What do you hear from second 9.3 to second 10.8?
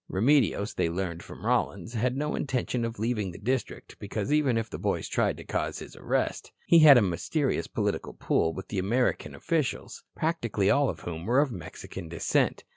officials, practically